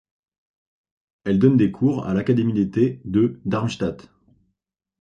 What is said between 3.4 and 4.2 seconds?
Darmstadt.